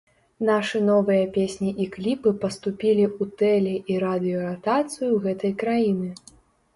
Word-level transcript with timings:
Нашы 0.47 0.79
новыя 0.85 1.25
песні 1.35 1.69
і 1.83 1.85
кліпы 1.95 2.29
паступілі 2.45 3.03
ў 3.07 3.23
тэле- 3.41 3.83
і 3.97 3.99
радыёратацыю 4.05 5.11
гэтай 5.27 5.53
краіны. 5.65 6.09